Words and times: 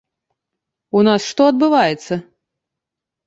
У 0.99 1.03
нас 1.07 1.27
што 1.31 1.41
адбываецца? 1.53 2.13